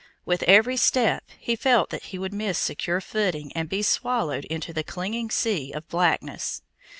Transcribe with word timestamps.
With 0.25 0.41
every 0.47 0.77
step, 0.77 1.25
he 1.37 1.55
felt 1.55 1.91
that 1.91 2.05
he 2.05 2.17
would 2.17 2.33
miss 2.33 2.57
secure 2.57 3.01
footing 3.01 3.51
and 3.55 3.69
be 3.69 3.83
swallowed 3.83 4.45
in 4.45 4.61
that 4.61 4.87
clinging 4.87 5.29
sea 5.29 5.71
of 5.73 5.87
blackness. 5.89 6.63